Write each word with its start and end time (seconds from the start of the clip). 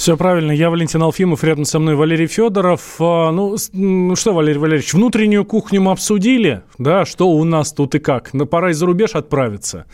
Все 0.00 0.16
правильно. 0.16 0.50
Я 0.50 0.70
Валентин 0.70 1.02
Алфимов, 1.02 1.44
рядом 1.44 1.66
со 1.66 1.78
мной 1.78 1.94
Валерий 1.94 2.26
Федоров. 2.26 2.96
А, 3.00 3.30
ну, 3.32 3.54
ну 3.74 4.16
что, 4.16 4.32
Валерий 4.32 4.58
Валерьевич, 4.58 4.94
внутреннюю 4.94 5.44
кухню 5.44 5.82
мы 5.82 5.92
обсудили, 5.92 6.62
да, 6.78 7.04
что 7.04 7.28
у 7.28 7.44
нас 7.44 7.74
тут 7.74 7.94
и 7.94 7.98
как. 7.98 8.32
На 8.32 8.46
пора 8.46 8.70
и 8.70 8.72
за 8.72 8.86
рубеж 8.86 9.10
отправиться. 9.10 9.84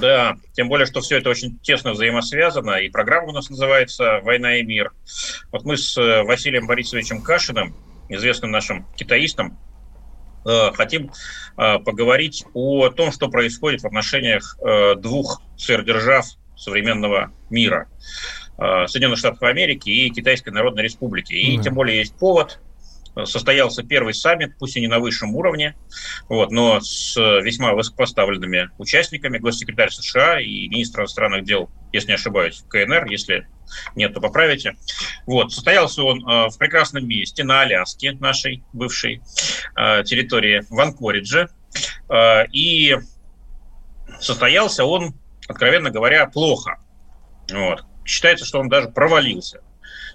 Да, 0.00 0.36
тем 0.54 0.70
более, 0.70 0.86
что 0.86 1.02
все 1.02 1.18
это 1.18 1.28
очень 1.28 1.58
тесно 1.58 1.92
взаимосвязано, 1.92 2.76
и 2.76 2.88
программа 2.88 3.28
у 3.28 3.32
нас 3.32 3.50
называется 3.50 4.20
«Война 4.22 4.56
и 4.56 4.62
мир». 4.62 4.94
Вот 5.52 5.66
мы 5.66 5.76
с 5.76 5.98
э, 5.98 6.22
Василием 6.22 6.66
Борисовичем 6.66 7.20
Кашиным, 7.20 7.76
известным 8.08 8.50
нашим 8.50 8.86
китаистом, 8.96 9.58
э, 10.46 10.70
хотим 10.72 11.10
э, 11.58 11.78
поговорить 11.80 12.46
о 12.54 12.88
том, 12.88 13.12
что 13.12 13.28
происходит 13.28 13.82
в 13.82 13.86
отношениях 13.86 14.56
двух 14.96 15.42
сверхдержав 15.58 16.24
современного 16.56 17.32
мира. 17.50 17.86
Соединенных 18.58 19.18
Штатов 19.18 19.42
Америки 19.42 19.90
и 19.90 20.10
Китайской 20.10 20.50
Народной 20.50 20.82
Республики. 20.82 21.34
И 21.34 21.56
mm 21.56 21.62
тем 21.62 21.74
более 21.74 21.98
есть 21.98 22.16
повод 22.16 22.58
состоялся 23.24 23.82
первый 23.82 24.12
саммит, 24.12 24.58
пусть 24.58 24.76
и 24.76 24.80
не 24.80 24.88
на 24.88 24.98
высшем 24.98 25.34
уровне, 25.34 25.74
вот, 26.28 26.50
но 26.50 26.80
с 26.80 27.16
весьма 27.16 27.72
высокопоставленными 27.72 28.70
участниками, 28.78 29.38
госсекретарь 29.38 29.90
США 29.90 30.40
и 30.40 30.68
министр 30.68 31.00
иностранных 31.00 31.44
дел, 31.44 31.70
если 31.92 32.08
не 32.08 32.14
ошибаюсь, 32.14 32.62
КНР, 32.68 33.06
если 33.06 33.48
нет, 33.94 34.14
то 34.14 34.20
поправите. 34.20 34.76
Вот, 35.26 35.52
состоялся 35.52 36.02
он 36.02 36.20
э, 36.20 36.48
в 36.48 36.58
прекрасном 36.58 37.06
месте 37.08 37.42
на 37.42 37.62
Аляске, 37.62 38.12
нашей 38.12 38.62
бывшей 38.72 39.22
э, 39.76 40.04
территории, 40.04 40.62
в 40.68 40.78
Анкоридже, 40.78 41.48
э, 42.08 42.46
и 42.52 42.96
состоялся 44.20 44.84
он, 44.84 45.14
откровенно 45.48 45.90
говоря, 45.90 46.26
плохо. 46.26 46.80
Вот. 47.50 47.84
Считается, 48.06 48.44
что 48.44 48.60
он 48.60 48.68
даже 48.68 48.88
провалился. 48.88 49.60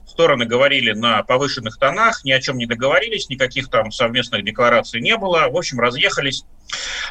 Стороны 0.07 0.45
говорили 0.45 0.91
на 0.91 1.23
повышенных 1.23 1.77
тонах, 1.77 2.23
ни 2.23 2.31
о 2.31 2.41
чем 2.41 2.57
не 2.57 2.65
договорились, 2.65 3.29
никаких 3.29 3.69
там 3.69 3.91
совместных 3.91 4.43
деклараций 4.43 4.99
не 5.01 5.15
было. 5.15 5.47
В 5.49 5.57
общем, 5.57 5.79
разъехались 5.79 6.43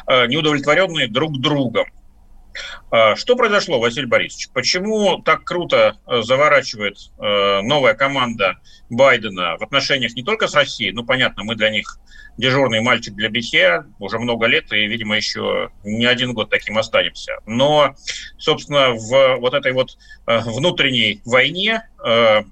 э, 0.07 0.27
неудовлетворенные 0.27 1.07
друг 1.07 1.39
другом. 1.39 1.85
А, 2.89 3.15
что 3.15 3.35
произошло, 3.35 3.79
Василий 3.79 4.07
Борисович? 4.07 4.49
Почему 4.53 5.21
так 5.21 5.43
круто 5.43 5.97
э, 6.07 6.21
заворачивает 6.21 6.97
э, 7.19 7.61
новая 7.61 7.93
команда 7.93 8.59
Байдена 8.89 9.57
в 9.57 9.63
отношениях 9.63 10.13
не 10.15 10.23
только 10.23 10.47
с 10.47 10.53
Россией, 10.53 10.91
ну, 10.91 11.03
понятно, 11.03 11.43
мы 11.43 11.55
для 11.55 11.69
них 11.69 11.97
дежурный 12.37 12.81
мальчик 12.81 13.13
для 13.13 13.29
битья 13.29 13.85
уже 13.99 14.17
много 14.19 14.47
лет, 14.47 14.71
и, 14.71 14.87
видимо, 14.87 15.15
еще 15.15 15.69
не 15.83 16.05
один 16.05 16.33
год 16.33 16.49
таким 16.49 16.77
останемся. 16.77 17.33
Но, 17.45 17.95
собственно, 18.37 18.93
в 18.93 19.37
вот 19.37 19.53
этой 19.53 19.73
вот 19.73 19.97
э, 20.27 20.39
внутренней 20.39 21.21
войне 21.25 21.87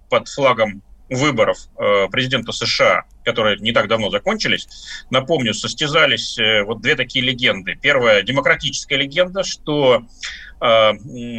под 0.09 0.27
флагом 0.27 0.83
выборов 1.09 1.57
э, 1.77 2.07
президента 2.09 2.51
США, 2.51 3.03
которые 3.23 3.57
не 3.59 3.71
так 3.71 3.87
давно 3.87 4.09
закончились, 4.09 4.67
напомню, 5.09 5.53
состязались 5.53 6.37
э, 6.37 6.63
вот 6.63 6.81
две 6.81 6.95
такие 6.95 7.23
легенды. 7.23 7.75
Первая 7.75 8.21
демократическая 8.21 8.97
легенда, 8.97 9.43
что 9.43 10.03
э, 10.61 10.91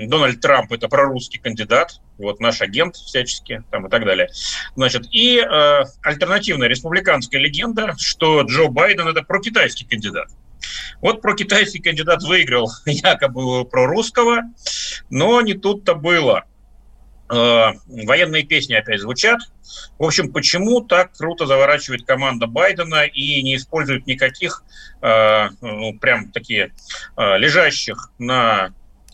Дональд 0.06 0.41
Трамп 0.41 0.72
это 0.72 0.88
прорусский 0.88 1.41
кандидат, 1.41 2.00
вот 2.19 2.41
наш 2.41 2.60
агент 2.60 2.97
всячески, 2.97 3.62
там 3.70 3.86
и 3.86 3.91
так 3.91 4.04
далее. 4.04 4.28
Значит, 4.76 5.06
и 5.10 5.38
альтернативная 6.03 6.69
республиканская 6.69 7.41
легенда, 7.41 7.94
что 7.98 8.42
Джо 8.42 8.69
Байден 8.69 9.09
это 9.09 9.22
прокитайский 9.22 9.86
кандидат. 9.86 10.28
Вот 11.00 11.22
про 11.22 11.34
китайский 11.34 11.80
кандидат 11.80 12.22
выиграл 12.22 12.70
якобы 12.84 13.64
про 13.64 13.86
русского, 13.86 14.42
но 15.09 15.41
не 15.41 15.54
тут-то 15.54 15.94
было. 15.94 16.44
Э, 17.30 17.72
военные 17.86 18.42
песни 18.42 18.75
опять 18.75 19.00
звучат. 19.00 19.38
В 19.98 20.04
общем, 20.04 20.32
почему 20.32 20.81
так 20.81 21.12
круто 21.16 21.47
заворачивает 21.47 22.04
команда 22.04 22.47
Байдена 22.47 23.04
и 23.04 23.42
не 23.42 23.56
использует 23.56 24.06
никаких, 24.06 24.64
э, 25.03 25.48
ну, 25.60 25.98
прям 25.98 26.31
такие 26.31 26.72
э, 27.16 27.38
лежащих 27.38 28.10
на 28.19 28.72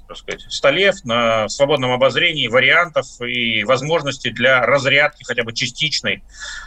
так 0.09 0.17
сказать, 0.19 0.43
столе, 0.49 0.93
на 1.03 1.49
свободном 1.49 1.91
обозрении 1.91 2.47
вариантов 2.47 3.07
и 3.21 3.65
возможностей 3.65 4.31
для 4.31 4.65
разрядки 4.65 5.25
хотя 5.25 5.43
бы 5.43 5.53
частичной 5.53 6.23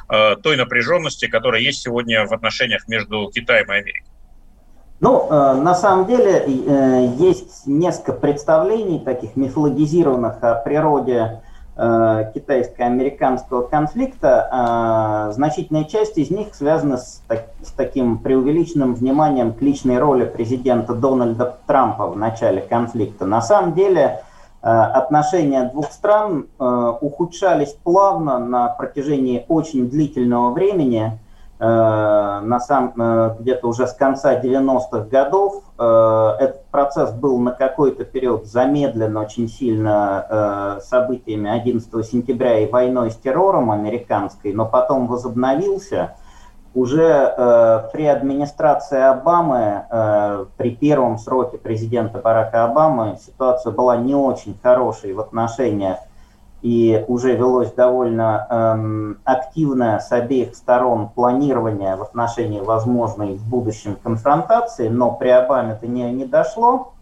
той 0.09 0.57
напряженности, 0.57 1.25
которая 1.27 1.61
есть 1.61 1.81
сегодня 1.81 2.25
в 2.25 2.33
отношениях 2.33 2.89
между 2.89 3.31
Китаем 3.33 3.71
и 3.71 3.75
Америкой. 3.75 4.03
Ну, 5.01 5.27
э, 5.29 5.53
на 5.53 5.75
самом 5.75 6.07
деле 6.07 6.43
э, 6.45 7.15
есть 7.19 7.65
несколько 7.65 8.11
представлений 8.11 8.99
таких 8.99 9.35
мифологизированных 9.37 10.43
о 10.43 10.55
природе 10.55 11.13
э, 11.13 11.48
китайско-американского 12.33 13.61
конфликта. 13.61 15.29
Значительная 15.33 15.85
часть 15.85 16.17
из 16.17 16.29
них 16.29 16.53
связана 16.53 16.97
с, 16.97 17.21
так, 17.27 17.45
с 17.63 17.71
таким 17.71 18.17
преувеличенным 18.17 18.93
вниманием 18.95 19.53
к 19.53 19.61
личной 19.61 19.97
роли 19.97 20.25
президента 20.25 20.93
Дональда 20.93 21.57
Трампа 21.67 22.07
в 22.07 22.17
начале 22.17 22.61
конфликта. 22.61 23.25
На 23.25 23.41
самом 23.41 23.73
деле 23.73 24.21
отношения 24.61 25.69
двух 25.71 25.91
стран 25.93 26.47
ухудшались 26.57 27.77
плавно 27.83 28.39
на 28.39 28.67
протяжении 28.67 29.45
очень 29.47 29.89
длительного 29.89 30.51
времени– 30.51 31.17
Э, 31.28 31.28
на 31.59 32.59
сам, 32.61 32.93
э, 32.97 33.35
где-то 33.39 33.67
уже 33.67 33.85
с 33.85 33.93
конца 33.93 34.39
90-х 34.39 35.09
годов. 35.09 35.63
Э, 35.77 36.35
этот 36.39 36.65
процесс 36.67 37.11
был 37.11 37.37
на 37.39 37.51
какой-то 37.51 38.05
период 38.05 38.45
замедлен 38.45 39.17
очень 39.17 39.49
сильно 39.49 40.79
событиями 40.81 41.49
11 41.49 42.05
сентября 42.05 42.59
и 42.59 42.71
войной 42.71 43.11
с 43.11 43.15
террором 43.15 43.71
американской, 43.71 44.53
но 44.53 44.65
потом 44.65 45.07
возобновился. 45.07 46.15
Уже 46.75 47.89
при 47.91 48.05
администрации 48.05 49.01
Обамы, 49.01 50.47
при 50.57 50.75
первом 50.75 51.17
сроке 51.17 51.57
президента 51.57 52.19
Барака 52.19 52.65
Обамы, 52.65 53.17
ситуация 53.19 53.71
была 53.71 53.97
не 53.97 54.13
очень 54.13 54.55
хорошей 54.61 55.13
в 55.13 55.19
отношениях 55.19 55.97
и 56.61 57.05
уже 57.07 57.35
велось 57.35 57.71
довольно 57.71 58.45
эм, 58.49 59.19
активное 59.23 59.99
с 59.99 60.11
обеих 60.11 60.55
сторон 60.55 61.09
планирование 61.09 61.95
в 61.95 62.01
отношении 62.01 62.59
возможной 62.59 63.35
в 63.35 63.47
будущем 63.47 63.95
конфронтации, 63.95 64.89
но 64.89 65.11
при 65.11 65.29
Обаме 65.29 65.73
это 65.73 65.87
не, 65.87 66.11
не 66.11 66.25
дошло. 66.25 66.93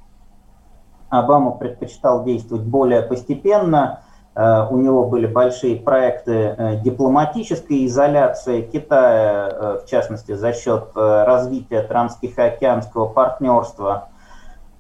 Обама 1.10 1.52
предпочитал 1.52 2.24
действовать 2.24 2.66
более 2.66 3.02
постепенно, 3.02 4.02
э, 4.36 4.68
у 4.70 4.78
него 4.78 5.06
были 5.06 5.26
большие 5.26 5.78
проекты 5.78 6.34
э, 6.34 6.80
дипломатической 6.82 7.88
изоляции 7.88 8.62
Китая, 8.62 9.50
э, 9.50 9.80
в 9.84 9.90
частности 9.90 10.34
за 10.34 10.54
счет 10.54 10.90
э, 10.96 11.24
развития 11.26 11.82
транстихоокеанского 11.82 13.08
партнерства. 13.08 14.10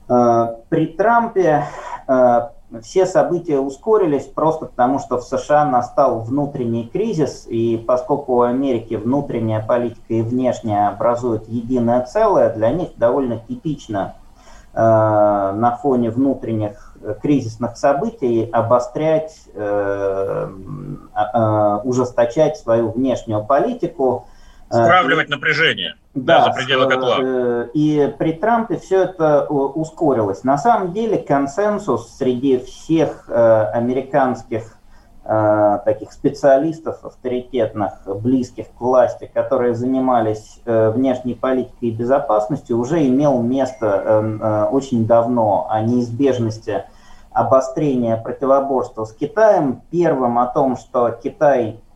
Э, 0.08 0.56
при 0.70 0.88
Трампе 0.88 1.64
э, 2.08 2.42
все 2.82 3.06
события 3.06 3.60
ускорились 3.60 4.26
просто 4.26 4.66
потому, 4.66 5.00
что 5.00 5.18
в 5.18 5.24
США 5.24 5.66
настал 5.66 6.20
внутренний 6.20 6.88
кризис, 6.88 7.46
и 7.48 7.78
поскольку 7.78 8.36
у 8.36 8.42
Америки 8.42 8.96
внутренняя 8.96 9.66
политика 9.66 10.14
и 10.14 10.22
внешняя 10.22 10.90
образуют 10.90 11.48
единое 11.48 12.06
целое, 12.06 12.54
для 12.54 12.72
них 12.72 12.90
довольно 12.98 13.40
типично 13.40 14.16
э, 14.74 14.80
на 14.80 15.78
фоне 15.82 16.10
внутренних 16.10 16.98
кризисных 17.22 17.78
событий 17.78 18.50
обострять, 18.52 19.34
э, 19.54 20.50
э, 21.34 21.80
ужесточать 21.84 22.58
свою 22.58 22.92
внешнюю 22.92 23.46
политику, 23.46 24.26
Справливать 24.70 25.30
напряжение 25.30 25.96
да, 26.14 26.44
за 26.44 26.52
пределы 26.52 26.90
котла. 26.90 27.18
Э, 27.22 27.68
и 27.74 28.14
при 28.18 28.34
Трампе 28.34 28.78
все 28.78 29.04
это 29.04 29.46
ускорилось. 29.48 30.44
На 30.44 30.58
самом 30.58 30.94
деле 30.94 31.18
консенсус 31.18 32.18
среди 32.18 32.58
всех 32.60 33.26
э, 33.30 33.72
американских 33.74 34.78
э, 35.24 35.80
таких 35.86 36.12
специалистов 36.12 37.06
авторитетных, 37.06 37.94
близких 38.06 38.68
к 38.78 38.82
власти, 38.82 39.30
которые 39.34 39.74
занимались 39.74 40.60
внешней 40.66 41.36
политикой 41.36 41.90
и 41.90 41.92
безопасностью, 41.92 42.78
уже 42.78 43.08
имел 43.08 43.42
место 43.42 44.68
очень 44.72 45.08
давно 45.08 45.68
о 45.70 45.82
неизбежности 45.82 46.84
обострения 47.38 48.18
противоборства 48.18 49.06
с 49.06 49.14
Китаем. 49.14 49.82
Первым 49.92 50.40
о 50.40 50.48
том, 50.48 50.76
что 50.76 51.12
Китай 51.12 51.70
э, 51.70 51.87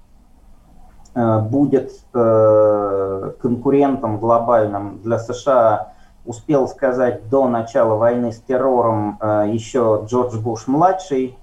будет 1.13 1.91
э, 2.13 3.31
конкурентом 3.41 4.19
глобальным 4.19 5.01
для 5.03 5.19
США, 5.19 5.93
успел 6.25 6.67
сказать 6.67 7.27
до 7.29 7.47
начала 7.47 7.95
войны 7.95 8.31
с 8.31 8.39
террором 8.39 9.17
э, 9.19 9.49
еще 9.51 10.03
Джордж 10.07 10.37
Буш-младший. 10.37 11.37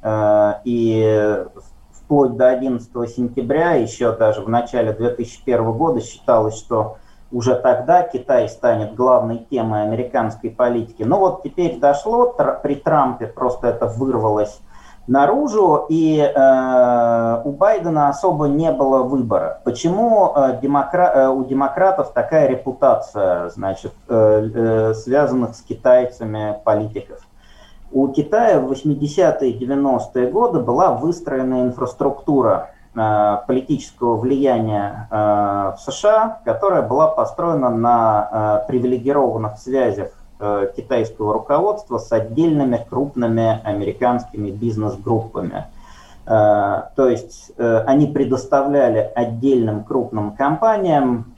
И 0.64 1.44
вплоть 1.92 2.36
до 2.36 2.48
11 2.48 3.10
сентября, 3.10 3.72
еще 3.72 4.16
даже 4.16 4.40
в 4.40 4.48
начале 4.48 4.94
2001 4.94 5.72
года 5.72 6.00
считалось, 6.00 6.56
что 6.56 6.96
уже 7.30 7.54
тогда 7.54 8.02
Китай 8.02 8.48
станет 8.48 8.94
главной 8.94 9.46
темой 9.50 9.82
американской 9.82 10.50
политики. 10.50 11.02
Но 11.02 11.18
вот 11.18 11.42
теперь 11.42 11.78
дошло, 11.78 12.34
при 12.62 12.76
Трампе 12.76 13.26
просто 13.26 13.68
это 13.68 13.86
вырвалось 13.86 14.60
наружу, 15.08 15.86
и 15.88 16.18
э, 16.18 17.42
у 17.44 17.52
Байдена 17.52 18.08
особо 18.08 18.46
не 18.46 18.70
было 18.70 19.02
выбора. 19.02 19.60
Почему 19.64 20.32
э, 20.34 20.58
демокра- 20.62 21.12
э, 21.14 21.28
у 21.28 21.44
демократов 21.44 22.12
такая 22.12 22.46
репутация, 22.46 23.48
значит, 23.48 23.92
э, 24.08 24.48
э, 24.54 24.94
связанных 24.94 25.56
с 25.56 25.62
китайцами 25.62 26.56
политиков? 26.64 27.18
У 27.90 28.06
Китая 28.08 28.60
в 28.60 28.70
80-е 28.70 29.50
и 29.50 29.66
90-е 29.66 30.30
годы 30.30 30.60
была 30.60 30.92
выстроена 30.92 31.62
инфраструктура 31.62 32.70
Э, 32.98 33.42
политического 33.46 34.16
влияния 34.16 35.08
э, 35.10 35.14
в 35.14 35.78
США, 35.78 36.40
которая 36.44 36.82
была 36.82 37.06
построена 37.06 37.70
на 37.70 38.64
э, 38.64 38.66
привилегированных 38.66 39.56
связях 39.58 40.08
китайского 40.76 41.32
руководства 41.34 41.98
с 41.98 42.12
отдельными 42.12 42.84
крупными 42.88 43.60
американскими 43.64 44.50
бизнес-группами. 44.50 45.64
То 46.26 47.08
есть 47.08 47.50
они 47.58 48.06
предоставляли 48.06 49.10
отдельным 49.14 49.82
крупным 49.82 50.36
компаниям 50.36 51.34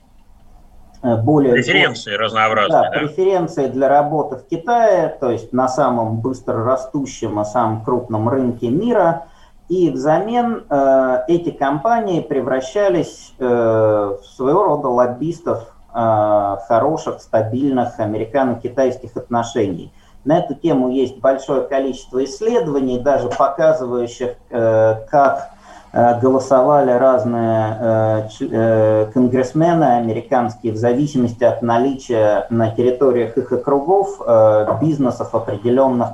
более... 1.03 1.53
Преференции 1.53 2.13
разнообразные. 2.13 2.83
Да, 2.83 2.91
да, 2.91 2.99
преференции 2.99 3.69
для 3.69 3.89
работы 3.89 4.37
в 4.37 4.47
Китае, 4.49 5.17
то 5.21 5.31
есть 5.31 5.53
на 5.55 5.69
самом 5.69 6.21
быстро 6.21 6.63
растущем 6.65 7.41
и 7.41 7.45
самом 7.45 7.85
крупном 7.85 8.29
рынке 8.29 8.69
мира– 8.69 9.25
и 9.71 9.89
взамен 9.89 10.65
э, 10.69 11.19
эти 11.29 11.51
компании 11.51 12.21
превращались 12.21 13.33
э, 13.39 13.47
в 13.47 14.27
своего 14.27 14.65
рода 14.65 14.89
лоббистов 14.89 15.61
э, 15.61 15.80
хороших, 15.93 17.21
стабильных 17.21 17.99
американо-китайских 17.99 19.17
отношений. 19.17 19.93
На 20.25 20.39
эту 20.39 20.55
тему 20.55 20.91
есть 20.91 21.19
большое 21.19 21.63
количество 21.63 22.23
исследований, 22.25 23.01
даже 23.01 23.29
показывающих, 23.29 24.35
э, 24.51 24.95
как 25.11 25.51
э, 25.93 26.21
голосовали 26.21 26.91
разные 26.91 27.77
э, 27.81 28.29
э, 28.41 29.11
конгрессмены 29.15 29.97
американские 29.97 30.75
в 30.75 30.77
зависимости 30.77 31.43
от 31.43 31.63
наличия 31.63 32.47
на 32.51 32.71
территориях 32.71 33.39
их 33.39 33.51
округов 33.51 34.21
э, 34.25 34.67
бизнесов 34.83 35.35
определенных, 35.35 36.11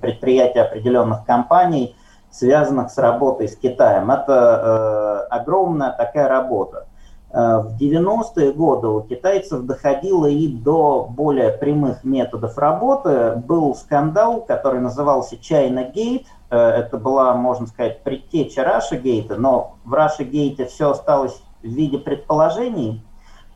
предприятий 0.00 0.58
определенных 0.58 1.24
компаний– 1.24 1.94
связанных 2.30 2.90
с 2.90 2.98
работой 2.98 3.48
с 3.48 3.56
Китаем. 3.56 4.10
Это 4.10 5.26
э, 5.30 5.34
огромная 5.34 5.90
такая 5.90 6.28
работа. 6.28 6.86
Э, 7.32 7.60
в 7.60 7.76
90-е 7.80 8.52
годы 8.52 8.88
у 8.88 9.02
китайцев 9.02 9.64
доходило 9.64 10.26
и 10.26 10.48
до 10.48 11.06
более 11.08 11.50
прямых 11.50 12.02
методов 12.02 12.58
работы. 12.58 13.34
Был 13.46 13.74
скандал, 13.74 14.42
который 14.42 14.80
назывался 14.80 15.36
China 15.36 15.92
Gate. 15.92 16.26
Э, 16.50 16.58
это 16.58 16.98
была, 16.98 17.34
можно 17.34 17.66
сказать, 17.66 18.02
предтеча 18.02 18.62
Russia 18.62 19.00
Gate, 19.00 19.36
но 19.36 19.76
в 19.84 19.94
Russia 19.94 20.28
Gate 20.28 20.66
все 20.66 20.90
осталось 20.90 21.40
в 21.62 21.68
виде 21.68 21.98
предположений. 21.98 23.04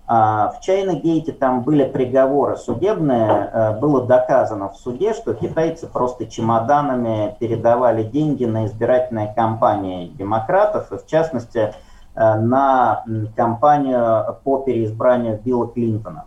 А 0.06 0.50
в 0.50 0.60
Чайна-гейте 0.60 1.32
там 1.32 1.62
были 1.62 1.84
приговоры 1.84 2.58
судебные, 2.58 3.50
э, 3.50 3.78
было 3.78 4.04
доказано 4.04 4.68
в 4.68 4.76
суде, 4.76 5.14
что 5.14 5.32
китайцы 5.32 5.86
просто 5.86 6.26
чемоданами 6.26 7.34
передавали 7.40 8.02
деньги 8.02 8.44
на 8.44 8.66
избирательные 8.66 9.32
кампании 9.34 10.08
демократов, 10.08 10.92
и 10.92 10.98
в 10.98 11.06
частности 11.06 11.72
на 12.14 13.04
кампанию 13.34 14.36
по 14.44 14.58
переизбранию 14.58 15.40
Билла 15.42 15.68
Клинтона. 15.68 16.26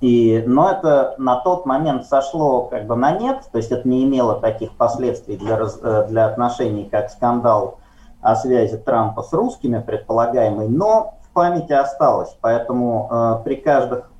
И, 0.00 0.42
но 0.46 0.70
это 0.70 1.14
на 1.18 1.36
тот 1.36 1.66
момент 1.66 2.06
сошло 2.06 2.62
как 2.62 2.86
бы 2.86 2.96
на 2.96 3.12
нет, 3.12 3.48
то 3.50 3.58
есть 3.58 3.70
это 3.70 3.88
не 3.88 4.04
имело 4.04 4.40
таких 4.40 4.72
последствий 4.76 5.36
для, 5.36 5.58
э, 5.58 6.06
для 6.08 6.26
отношений, 6.26 6.88
как 6.90 7.10
скандал 7.10 7.78
о 8.20 8.36
связи 8.36 8.76
Трампа 8.76 9.22
с 9.22 9.32
русскими 9.32 9.80
предполагаемый, 9.80 10.68
но 10.68 11.18
памяти 11.38 11.72
осталось. 11.72 12.36
Поэтому 12.40 13.08
э, 13.08 13.44
при 13.44 13.54
каждых 13.54 14.10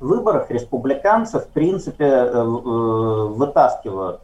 выборах 0.00 0.50
республиканцы, 0.50 1.40
в 1.40 1.48
принципе, 1.48 2.06
э, 2.06 2.30
э, 2.32 2.42
вытаскивают 2.42 4.22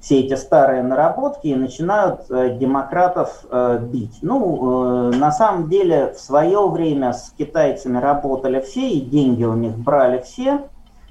все 0.00 0.20
эти 0.20 0.34
старые 0.34 0.82
наработки 0.82 1.48
и 1.48 1.56
начинают 1.56 2.30
э, 2.30 2.56
демократов 2.56 3.44
э, 3.50 3.78
бить. 3.82 4.18
Ну, 4.22 5.10
э, 5.12 5.16
на 5.16 5.32
самом 5.32 5.68
деле, 5.68 6.12
в 6.12 6.20
свое 6.20 6.68
время 6.68 7.12
с 7.12 7.34
китайцами 7.36 7.98
работали 7.98 8.60
все, 8.60 8.88
и 8.88 9.00
деньги 9.00 9.44
у 9.44 9.54
них 9.54 9.76
брали 9.76 10.20
все. 10.22 10.68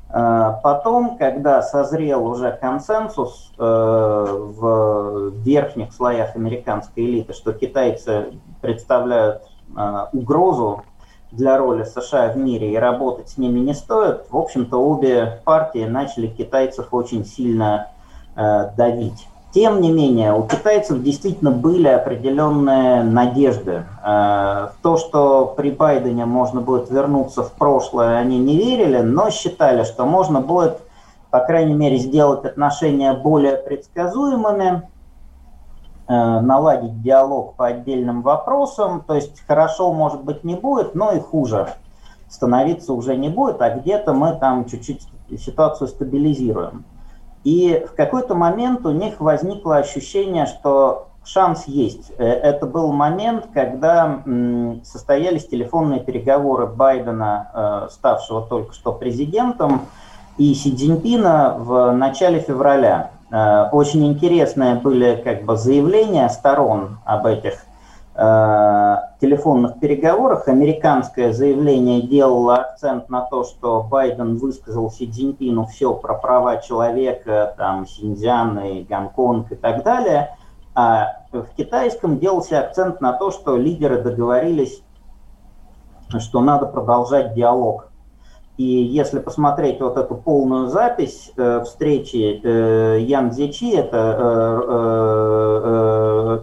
Потом, 0.09 1.17
когда 1.17 1.61
созрел 1.61 2.25
уже 2.25 2.57
консенсус 2.61 3.51
в 3.57 5.31
верхних 5.43 5.91
слоях 5.91 6.33
американской 6.37 7.03
элиты, 7.03 7.33
что 7.33 7.51
китайцы 7.51 8.27
представляют 8.61 9.41
угрозу 10.13 10.83
для 11.33 11.57
роли 11.57 11.83
США 11.83 12.31
в 12.31 12.37
мире 12.37 12.71
и 12.71 12.77
работать 12.77 13.27
с 13.27 13.37
ними 13.37 13.59
не 13.59 13.73
стоит, 13.73 14.31
в 14.31 14.37
общем-то 14.37 14.81
обе 14.81 15.41
партии 15.43 15.83
начали 15.83 16.27
китайцев 16.27 16.93
очень 16.93 17.25
сильно 17.25 17.89
давить. 18.37 19.27
Тем 19.53 19.81
не 19.81 19.91
менее, 19.91 20.33
у 20.33 20.43
китайцев 20.43 21.01
действительно 21.01 21.49
были 21.49 21.87
определенные 21.87 23.01
надежды. 23.01 23.85
Э, 24.03 24.69
в 24.71 24.83
то, 24.83 24.97
что 24.97 25.53
при 25.57 25.71
Байдене 25.71 26.25
можно 26.25 26.61
будет 26.61 26.91
вернуться 26.91 27.41
в 27.41 27.53
прошлое, 27.53 28.17
они 28.17 28.37
не 28.37 28.55
верили, 28.55 28.99
но 28.99 29.31
считали, 29.31 29.83
что 29.83 30.05
можно 30.05 30.41
будет, 30.41 30.77
по 31.31 31.39
крайней 31.39 31.73
мере, 31.73 31.97
сделать 31.97 32.45
отношения 32.45 33.13
более 33.13 33.57
предсказуемыми, 33.57 34.83
Э, 36.09 36.39
наладить 36.39 37.01
диалог 37.01 37.55
по 37.55 37.67
отдельным 37.67 38.21
вопросам. 38.21 39.03
То 39.05 39.15
есть 39.15 39.43
хорошо, 39.45 39.91
может 39.91 40.23
быть, 40.23 40.45
не 40.45 40.55
будет, 40.55 40.95
но 40.95 41.11
и 41.11 41.19
хуже 41.19 41.67
становиться 42.29 42.93
уже 42.93 43.17
не 43.17 43.27
будет, 43.27 43.61
а 43.61 43.71
где-то 43.71 44.13
мы 44.13 44.33
там 44.33 44.63
чуть-чуть 44.63 45.05
ситуацию 45.37 45.89
стабилизируем. 45.89 46.85
И 47.43 47.85
в 47.87 47.95
какой-то 47.95 48.35
момент 48.35 48.85
у 48.85 48.91
них 48.91 49.19
возникло 49.19 49.77
ощущение, 49.77 50.45
что 50.45 51.07
шанс 51.27 51.65
есть. 51.67 52.11
Э, 52.17 52.25
это 52.25 52.65
был 52.65 52.91
момент, 52.91 53.47
когда 53.53 54.21
состоялись 54.83 55.47
телефонные 55.47 55.99
переговоры 55.99 56.67
Байдена, 56.67 57.51
э, 57.53 57.87
ставшего 57.91 58.41
только 58.41 58.73
что 58.73 58.93
президентом, 58.93 59.81
и 60.37 60.53
Си 60.53 60.75
Цзиньпина 60.75 61.55
в 61.57 61.91
начале 61.91 62.39
февраля. 62.39 63.11
Э, 63.29 63.69
очень 63.71 64.07
интересные 64.07 64.75
были 64.75 65.21
как 65.23 65.43
бы 65.43 65.57
заявления 65.57 66.29
сторон 66.29 66.99
об 67.05 67.25
этих 67.25 67.65
телефонных 68.17 69.79
переговорах. 69.79 70.47
Американское 70.47 71.31
заявление 71.33 72.01
делало 72.01 72.55
акцент 72.55 73.09
на 73.09 73.21
то, 73.21 73.43
что 73.43 73.83
Байден 73.83 74.37
высказал 74.37 74.89
Си 74.89 75.07
Цзиньпину 75.11 75.67
все 75.67 75.93
про 75.93 76.15
права 76.15 76.57
человека, 76.57 77.53
там, 77.57 77.85
Синьцзян 77.85 78.57
и 78.59 78.83
Гонконг 78.83 79.51
и 79.51 79.55
так 79.55 79.83
далее. 79.83 80.35
А 80.73 81.25
в 81.31 81.45
китайском 81.55 82.17
делался 82.17 82.59
акцент 82.59 83.01
на 83.01 83.13
то, 83.13 83.29
что 83.29 83.55
лидеры 83.55 84.01
договорились, 84.01 84.81
что 86.17 86.41
надо 86.41 86.65
продолжать 86.65 87.35
диалог 87.35 87.91
и 88.57 88.63
если 88.63 89.19
посмотреть 89.19 89.79
вот 89.79 89.97
эту 89.97 90.15
полную 90.15 90.67
запись 90.67 91.31
э, 91.37 91.61
встречи 91.63 92.41
э, 92.43 92.99
Ян 93.01 93.31
Зечи, 93.31 93.71
это 93.71 94.17
э, 94.19 94.61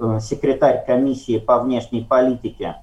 э, 0.01 0.17
э, 0.17 0.21
секретарь 0.21 0.87
комиссии 0.87 1.39
по 1.39 1.59
внешней 1.59 2.03
политике 2.03 2.77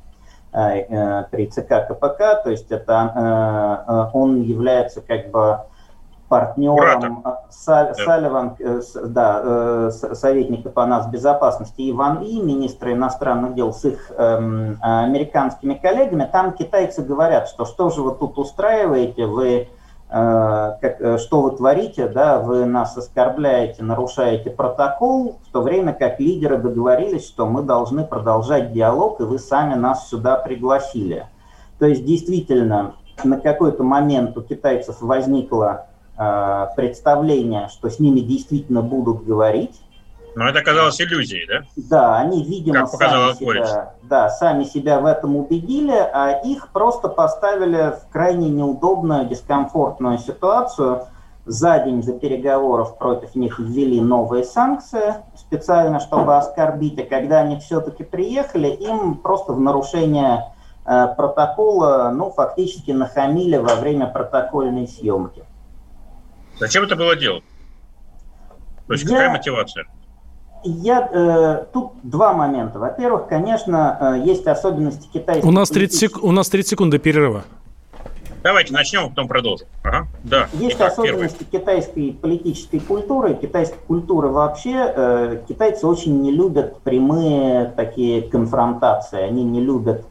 э, 0.51 0.59
э 0.59 1.23
при 1.31 1.47
ЦК 1.47 1.87
КПК, 1.87 2.43
то 2.43 2.49
есть 2.49 2.71
это 2.71 4.11
э, 4.13 4.17
он 4.17 4.41
является 4.41 4.99
как 4.99 5.31
бы 5.31 5.59
партнером 6.31 7.25
Саль, 7.49 7.93
Салливан, 7.93 8.55
э, 8.57 8.79
да, 9.03 9.41
э, 9.43 9.91
советника 9.91 10.69
по 10.69 10.85
нацбезопасности 10.85 11.91
Иван 11.91 12.21
И, 12.21 12.41
министра 12.41 12.93
иностранных 12.93 13.53
дел 13.53 13.73
с 13.73 13.83
их 13.83 14.09
эм, 14.17 14.77
американскими 14.81 15.73
коллегами, 15.73 16.29
там 16.31 16.53
китайцы 16.53 17.01
говорят, 17.01 17.49
что 17.49 17.65
что 17.65 17.89
же 17.89 18.01
вы 18.01 18.13
тут 18.15 18.37
устраиваете, 18.37 19.25
вы 19.25 19.67
как, 20.09 21.19
что 21.19 21.41
вы 21.41 21.51
творите, 21.51 22.09
да, 22.09 22.39
вы 22.39 22.65
нас 22.65 22.97
оскорбляете, 22.97 23.81
нарушаете 23.81 24.49
протокол, 24.49 25.37
в 25.47 25.51
то 25.53 25.61
время 25.61 25.93
как 25.93 26.19
лидеры 26.19 26.57
договорились, 26.57 27.25
что 27.25 27.45
мы 27.45 27.61
должны 27.61 28.03
продолжать 28.03 28.73
диалог, 28.73 29.21
и 29.21 29.23
вы 29.23 29.39
сами 29.39 29.75
нас 29.75 30.09
сюда 30.09 30.35
пригласили. 30.35 31.27
То 31.79 31.85
есть 31.85 32.03
действительно 32.03 32.95
на 33.23 33.39
какой-то 33.39 33.83
момент 33.83 34.37
у 34.37 34.41
китайцев 34.41 35.01
возникло 35.01 35.87
э, 36.17 36.67
представление, 36.75 37.69
что 37.69 37.89
с 37.89 37.99
ними 37.99 38.19
действительно 38.19 38.81
будут 38.81 39.25
говорить. 39.25 39.79
Но 40.35 40.47
это 40.47 40.59
оказалось 40.59 40.99
иллюзией, 41.01 41.45
да? 41.45 41.63
Да, 41.75 42.17
они, 42.19 42.43
видимо, 42.43 42.87
сами 42.87 43.33
себя, 43.33 43.93
да, 44.03 44.29
сами 44.29 44.63
себя 44.63 45.01
в 45.01 45.05
этом 45.05 45.35
убедили, 45.35 45.91
а 45.91 46.39
их 46.45 46.69
просто 46.69 47.09
поставили 47.09 47.95
в 47.97 48.11
крайне 48.11 48.49
неудобную, 48.49 49.25
дискомфортную 49.25 50.19
ситуацию. 50.19 51.07
За 51.45 51.79
день 51.79 52.01
до 52.01 52.13
переговоров 52.13 52.97
против 52.97 53.35
них 53.35 53.59
ввели 53.59 53.99
новые 53.99 54.43
санкции 54.43 55.15
специально, 55.35 55.99
чтобы 55.99 56.37
оскорбить, 56.37 56.99
а 56.99 57.03
когда 57.03 57.39
они 57.39 57.59
все-таки 57.59 58.03
приехали, 58.03 58.67
им 58.67 59.15
просто 59.15 59.51
в 59.51 59.59
нарушение 59.59 60.45
Э, 60.83 61.13
протокола, 61.15 62.11
ну, 62.13 62.31
фактически 62.31 62.91
нахамили 62.91 63.57
во 63.57 63.75
время 63.75 64.07
протокольной 64.07 64.87
съемки. 64.87 65.43
Зачем 66.59 66.83
это 66.83 66.95
было 66.95 67.15
делать? 67.15 67.43
То 68.87 68.93
есть 68.93 69.05
я, 69.05 69.09
какая 69.09 69.29
мотивация? 69.31 69.85
Я, 70.63 71.09
э, 71.11 71.65
тут 71.73 71.93
два 72.03 72.33
момента. 72.33 72.77
Во-первых, 72.77 73.27
конечно, 73.27 74.17
э, 74.17 74.23
есть 74.25 74.45
особенности 74.45 75.07
китайской... 75.11 75.45
У 75.45 75.51
нас, 75.51 75.69
30 75.69 75.99
сек... 75.99 76.23
У 76.23 76.31
нас 76.31 76.49
30 76.49 76.69
секунд 76.71 76.91
до 76.91 76.99
перерыва. 76.99 77.43
Давайте 78.43 78.73
начнем, 78.73 79.05
а 79.05 79.09
потом 79.09 79.27
продолжим. 79.27 79.67
Ага, 79.83 80.07
да. 80.23 80.49
Есть 80.53 80.77
Итак, 80.77 80.93
особенности 80.93 81.43
первый. 81.43 81.59
китайской 81.59 82.13
политической 82.13 82.79
культуры, 82.79 83.35
китайской 83.35 83.79
культуры 83.85 84.29
вообще. 84.29 84.93
Э, 84.95 85.41
китайцы 85.47 85.85
очень 85.85 86.21
не 86.21 86.31
любят 86.31 86.81
прямые 86.81 87.65
такие 87.75 88.23
конфронтации. 88.23 89.21
Они 89.21 89.43
не 89.43 89.61
любят 89.61 90.05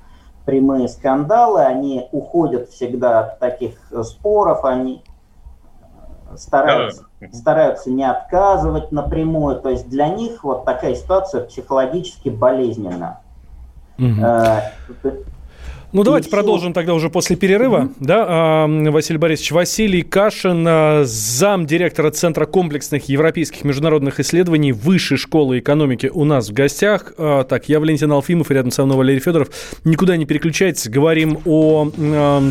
прямые 0.45 0.89
скандалы, 0.89 1.63
они 1.63 2.09
уходят 2.13 2.71
всегда 2.71 3.21
от 3.21 3.41
таких 3.41 3.73
э, 3.91 4.03
споров, 4.05 4.65
они 4.65 5.03
стараются, 6.37 7.07
стараются 7.33 7.91
не 7.91 8.05
отказывать 8.05 8.93
напрямую. 8.93 9.61
То 9.61 9.71
есть 9.71 9.89
для 9.89 10.09
них 10.09 10.45
вот 10.45 10.65
такая 10.65 10.95
ситуация 10.95 11.45
психологически 11.45 12.29
болезненна. 12.29 13.21
Угу. 13.99 14.21
Ну, 15.93 16.05
давайте 16.05 16.29
и 16.29 16.31
продолжим 16.31 16.73
тогда 16.73 16.95
уже 16.95 17.11
после 17.11 17.35
перерыва. 17.35 17.91
Mm-hmm. 18.01 18.87
Да, 18.87 18.93
Василий 18.93 19.19
Борисович, 19.19 19.51
Василий 19.51 20.03
Кашин, 20.03 20.65
а, 20.69 21.03
зам 21.05 21.67
директора 21.67 22.11
Центра 22.11 22.47
комплексных 22.47 23.09
европейских 23.09 23.65
международных 23.65 24.21
исследований 24.21 24.73
Высшей 24.73 25.17
школы 25.17 25.59
экономики 25.59 26.09
у 26.13 26.25
нас 26.25 26.49
в 26.49 26.53
гостях. 26.53 27.13
А, 27.19 27.43
так, 27.43 27.69
я 27.69 27.81
Валентин 27.81 28.13
Алфимов, 28.13 28.51
рядом 28.53 28.71
со 28.71 28.85
мной 28.85 28.99
Валерий 28.99 29.21
Федоров. 29.21 29.49
Никуда 29.85 30.17
не 30.17 30.27
переключайтесь, 30.27 30.89
говорим 30.89 31.41
о 31.45 31.91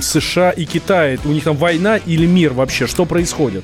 США 0.02 0.52
и 0.52 0.66
Китае. 0.66 1.18
У 1.24 1.30
них 1.30 1.46
там 1.46 1.56
война 1.56 1.98
или 1.98 2.26
мир 2.26 2.52
вообще? 2.54 2.88
Что 2.88 3.06
происходит? 3.06 3.64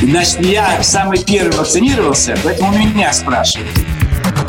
Значит, 0.00 0.40
я 0.40 0.82
самый 0.82 1.22
первый 1.22 1.56
вакцинировался, 1.56 2.36
поэтому 2.42 2.72
меня 2.76 3.12
спрашивают. 3.12 3.70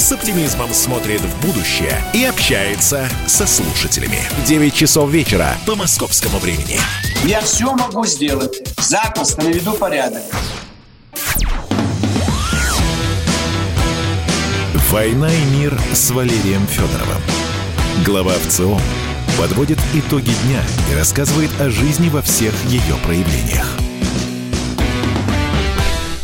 с 0.00 0.12
оптимизмом 0.12 0.72
смотрит 0.72 1.20
в 1.20 1.46
будущее 1.46 2.02
и 2.14 2.24
общается 2.24 3.06
со 3.26 3.46
слушателями. 3.46 4.18
9 4.46 4.74
часов 4.74 5.10
вечера 5.10 5.54
по 5.66 5.76
московскому 5.76 6.38
времени. 6.38 6.80
Я 7.24 7.42
все 7.42 7.70
могу 7.74 8.06
сделать. 8.06 8.62
Запросто 8.78 9.42
наведу 9.42 9.72
порядок. 9.74 10.22
«Война 14.90 15.30
и 15.32 15.44
мир» 15.56 15.78
с 15.92 16.10
Валерием 16.10 16.66
Федоровым. 16.66 17.22
Глава 18.04 18.32
ВЦО 18.46 18.80
подводит 19.38 19.78
итоги 19.94 20.32
дня 20.44 20.62
и 20.90 20.96
рассказывает 20.96 21.50
о 21.60 21.70
жизни 21.70 22.08
во 22.08 22.22
всех 22.22 22.54
ее 22.64 22.96
проявлениях. 23.04 23.76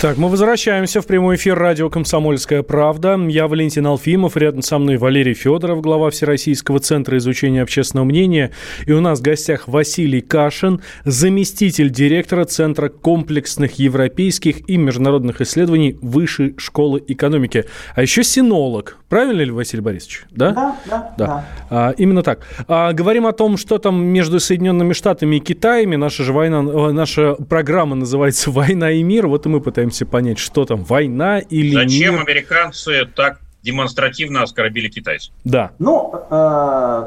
Так, 0.07 0.19
мы 0.19 0.29
возвращаемся 0.29 1.01
в 1.01 1.07
прямой 1.09 1.35
эфир 1.35 1.59
радио 1.59 1.91
«Комсомольская 1.91 2.63
правда». 2.63 3.19
Я 3.27 3.49
Валентин 3.49 3.89
Алфимов, 3.89 4.37
рядом 4.37 4.63
со 4.63 4.79
мной 4.79 4.99
Валерий 4.99 5.35
Федоров, 5.35 5.81
глава 5.81 6.11
Всероссийского 6.11 6.79
центра 6.79 7.19
изучения 7.19 7.61
общественного 7.61 8.05
мнения. 8.05 8.53
И 8.87 8.93
у 8.93 9.01
нас 9.01 9.19
в 9.19 9.23
гостях 9.23 9.67
Василий 9.67 10.21
Кашин, 10.21 10.81
заместитель 11.05 11.91
директора 11.91 12.45
Центра 12.45 12.89
комплексных 12.89 13.81
европейских 13.81 14.71
и 14.71 14.77
международных 14.77 15.41
исследований 15.41 15.99
Высшей 16.01 16.55
школы 16.57 17.03
экономики. 17.09 17.65
А 17.97 18.03
еще 18.03 18.23
синолог. 18.23 18.99
Правильно 19.09 19.41
ли, 19.41 19.51
Василий 19.51 19.83
Борисович? 19.83 20.27
Да, 20.31 20.53
да, 20.53 20.77
да. 20.89 21.15
да. 21.19 21.27
да. 21.27 21.45
А, 21.69 21.91
именно 21.99 22.23
так. 22.23 22.47
А, 22.69 22.93
говорим 22.93 23.27
о 23.27 23.33
том, 23.33 23.57
что 23.57 23.79
там 23.79 24.05
между 24.05 24.39
Соединенными 24.39 24.93
Штатами 24.93 25.37
и 25.37 25.41
Китаем. 25.41 25.91
Наша 25.99 26.23
же 26.23 26.33
война, 26.33 26.63
наша 26.63 27.35
программа 27.35 27.97
называется 27.97 28.53
«Война 28.53 28.93
и 28.93 29.03
мир». 29.03 29.27
Вот 29.27 29.47
и 29.47 29.49
мы 29.49 29.61
пытаемся 29.61 29.96
пытаемся 29.97 30.07
понять, 30.07 30.39
что 30.39 30.65
там, 30.65 30.85
война 30.85 31.39
или 31.39 31.75
Зачем 31.75 32.15
мир? 32.15 32.23
американцы 32.23 33.07
так 33.07 33.41
демонстративно 33.63 34.43
оскорбили 34.43 34.89
китайцев? 34.89 35.33
Да. 35.45 35.71
Ну, 35.79 36.13
э, 36.31 37.07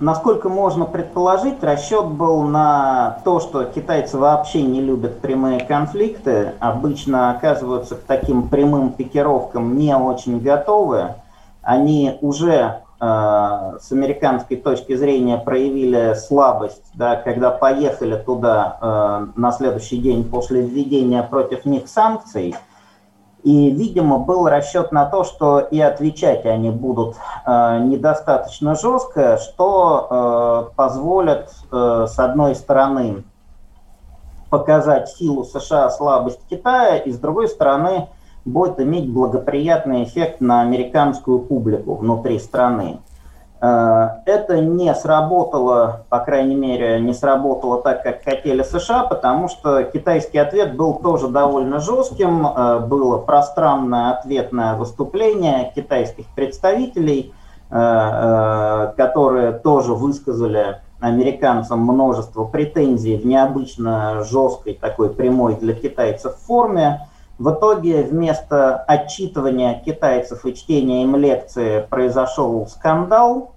насколько 0.00 0.48
можно 0.48 0.84
предположить, 0.86 1.62
расчет 1.62 2.06
был 2.06 2.42
на 2.42 3.18
то, 3.24 3.40
что 3.40 3.64
китайцы 3.64 4.18
вообще 4.18 4.62
не 4.62 4.80
любят 4.80 5.20
прямые 5.20 5.60
конфликты, 5.60 6.52
обычно 6.60 7.30
оказываются 7.30 7.96
к 7.96 8.02
таким 8.02 8.48
прямым 8.48 8.92
пикировкам 8.92 9.76
не 9.76 9.94
очень 9.94 10.40
готовы. 10.40 11.14
Они 11.62 12.16
уже 12.20 12.80
с 13.02 13.90
американской 13.90 14.56
точки 14.56 14.94
зрения 14.94 15.36
проявили 15.36 16.14
слабость, 16.14 16.84
да, 16.94 17.16
когда 17.16 17.50
поехали 17.50 18.16
туда 18.16 18.78
э, 18.80 19.26
на 19.34 19.50
следующий 19.50 19.96
день 19.98 20.22
после 20.22 20.62
введения 20.62 21.24
против 21.24 21.64
них 21.64 21.88
санкций. 21.88 22.54
И, 23.42 23.70
видимо, 23.70 24.18
был 24.18 24.46
расчет 24.46 24.92
на 24.92 25.06
то, 25.06 25.24
что 25.24 25.58
и 25.58 25.80
отвечать 25.80 26.46
они 26.46 26.70
будут 26.70 27.16
э, 27.44 27.78
недостаточно 27.80 28.76
жестко, 28.76 29.36
что 29.38 30.68
э, 30.70 30.74
позволит, 30.76 31.48
э, 31.72 32.06
с 32.08 32.20
одной 32.20 32.54
стороны, 32.54 33.24
показать 34.48 35.08
силу 35.08 35.42
США, 35.42 35.90
слабость 35.90 36.40
Китая, 36.48 36.98
и, 36.98 37.10
с 37.10 37.18
другой 37.18 37.48
стороны, 37.48 38.10
будет 38.44 38.80
иметь 38.80 39.10
благоприятный 39.10 40.04
эффект 40.04 40.40
на 40.40 40.62
американскую 40.62 41.38
публику 41.38 41.94
внутри 41.94 42.38
страны. 42.38 42.98
Э, 43.60 44.08
это 44.26 44.60
не 44.60 44.92
сработало, 44.94 46.04
по 46.08 46.18
крайней 46.18 46.56
мере, 46.56 47.00
не 47.00 47.14
сработало 47.14 47.80
так, 47.80 48.02
как 48.02 48.24
хотели 48.24 48.62
США, 48.62 49.04
потому 49.04 49.48
что 49.48 49.84
китайский 49.84 50.38
ответ 50.38 50.76
был 50.76 50.94
тоже 50.94 51.28
довольно 51.28 51.78
жестким. 51.78 52.46
Э, 52.46 52.80
было 52.80 53.18
пространное 53.18 54.10
ответное 54.10 54.74
выступление 54.74 55.72
китайских 55.74 56.26
представителей, 56.34 57.32
э, 57.70 58.92
которые 58.96 59.52
тоже 59.52 59.94
высказали 59.94 60.80
американцам 60.98 61.80
множество 61.80 62.44
претензий 62.44 63.16
в 63.16 63.26
необычно 63.26 64.24
жесткой 64.24 64.74
такой 64.74 65.10
прямой 65.10 65.56
для 65.56 65.74
китайцев 65.74 66.36
форме. 66.46 67.08
В 67.38 67.52
итоге 67.52 68.02
вместо 68.02 68.76
отчитывания 68.76 69.80
китайцев 69.84 70.44
и 70.44 70.54
чтения 70.54 71.02
им 71.02 71.16
лекции 71.16 71.86
произошел 71.88 72.66
скандал. 72.66 73.54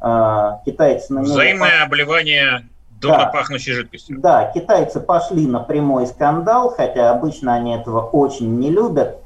А, 0.00 0.60
китайцы 0.64 1.12
на 1.12 1.20
него... 1.20 1.32
Взаимное 1.32 1.82
обливание 1.84 2.68
дурно 2.90 3.24
да. 3.24 3.26
пахнущей 3.26 3.72
жидкостью. 3.72 4.20
Да, 4.20 4.50
китайцы 4.54 5.00
пошли 5.00 5.46
на 5.46 5.60
прямой 5.60 6.06
скандал, 6.06 6.70
хотя 6.70 7.10
обычно 7.10 7.54
они 7.54 7.74
этого 7.74 8.00
очень 8.00 8.58
не 8.58 8.70
любят. 8.70 9.18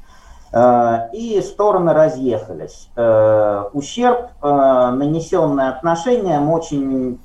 А, 0.51 1.09
и 1.13 1.39
стороны 1.41 1.93
разъехались. 1.93 2.89
А, 2.95 3.69
ущерб, 3.73 4.31
нанесенный 4.41 5.69
отношениям, 5.69 6.49
очень 6.49 7.19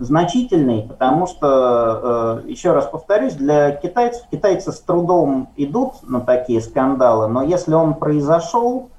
значительный, 0.00 0.82
потому 0.82 1.26
что, 1.26 2.42
э, 2.44 2.50
еще 2.50 2.72
раз 2.72 2.86
повторюсь, 2.86 3.34
для 3.34 3.72
китайцев, 3.72 4.22
китайцы 4.30 4.72
с 4.72 4.80
трудом 4.80 5.50
идут 5.56 6.02
на 6.02 6.20
такие 6.20 6.60
скандалы, 6.60 7.28
но 7.28 7.42
если 7.42 7.74
он 7.74 7.94
произошел, 7.94 8.90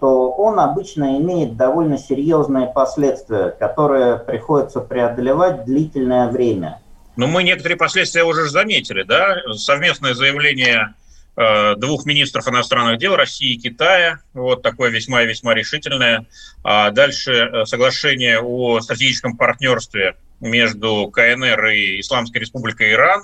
то 0.00 0.30
он 0.30 0.58
обычно 0.58 1.18
имеет 1.18 1.56
довольно 1.56 1.96
серьезные 1.98 2.66
последствия, 2.66 3.50
которые 3.50 4.18
приходится 4.18 4.80
преодолевать 4.80 5.64
длительное 5.64 6.28
время. 6.28 6.80
Но 7.16 7.26
мы 7.26 7.42
некоторые 7.42 7.78
последствия 7.78 8.24
уже 8.24 8.48
заметили, 8.48 9.04
да? 9.04 9.36
Совместное 9.54 10.14
заявление 10.14 10.94
Э, 11.38 11.74
двух 11.76 12.06
министров 12.06 12.48
иностранных 12.48 12.98
дел 12.98 13.14
России 13.14 13.52
и 13.52 13.58
Китая, 13.58 14.20
вот 14.32 14.62
такое 14.62 14.88
весьма 14.88 15.22
и 15.22 15.26
весьма 15.26 15.52
решительное. 15.52 16.24
А 16.64 16.90
дальше 16.90 17.32
э, 17.32 17.66
соглашение 17.66 18.40
о 18.40 18.80
стратегическом 18.80 19.36
партнерстве 19.36 20.16
между 20.40 21.10
КНР 21.12 21.66
и 21.66 22.00
Исламской 22.00 22.40
Республикой 22.40 22.92
Иран. 22.92 23.22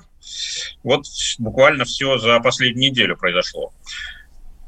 Вот 0.83 1.05
буквально 1.39 1.85
все 1.85 2.19
за 2.19 2.41
последнюю 2.41 2.91
неделю 2.91 3.17
произошло. 3.17 3.73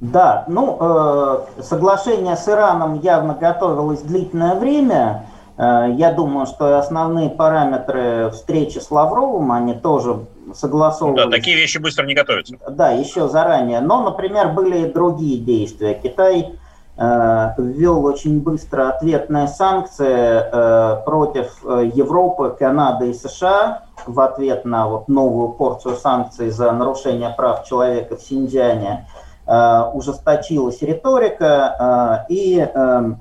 Да, 0.01 0.45
ну, 0.49 0.77
э, 0.81 1.63
соглашение 1.63 2.37
с 2.37 2.49
Ираном 2.49 3.01
явно 3.01 3.35
готовилось 3.35 4.01
длительное 4.03 4.55
время. 4.55 5.27
Э, 5.57 5.87
я 5.97 6.13
думаю, 6.13 6.47
что 6.47 6.79
основные 6.79 7.31
параметры 7.31 8.31
встречи 8.33 8.79
с 8.79 8.91
Лавровым, 8.91 9.53
они 9.53 9.75
тоже 9.75 10.27
согласовывались. 10.53 11.25
Да, 11.25 11.31
такие 11.31 11.57
вещи 11.57 11.79
быстро 11.79 12.05
не 12.05 12.15
готовятся. 12.15 12.59
Да, 12.69 12.91
еще 12.91 13.29
заранее. 13.29 13.81
Но, 13.81 14.03
например, 14.03 14.49
были 14.49 14.87
и 14.87 14.93
другие 14.93 15.39
действия. 15.39 15.95
Китай 15.95 16.53
ввел 16.97 18.05
очень 18.05 18.41
быстро 18.41 18.91
ответные 18.91 19.49
санкции 19.49 20.07
э, 20.07 21.03
против 21.05 21.65
э, 21.65 21.91
Европы, 21.93 22.55
Канады 22.57 23.11
и 23.11 23.15
США 23.15 23.83
в 24.07 24.21
ответ 24.21 24.65
на 24.65 24.87
вот 24.87 25.09
новую 25.09 25.49
порцию 25.49 25.97
санкций 25.97 26.51
за 26.51 26.71
нарушение 26.71 27.31
прав 27.31 27.65
человека 27.65 28.17
в 28.17 28.23
Синьцзяне. 28.23 29.09
Э, 29.47 29.91
ужесточилась 29.93 30.83
риторика 30.83 32.25
э, 32.29 32.33
и 32.33 32.61
э, 32.61 33.15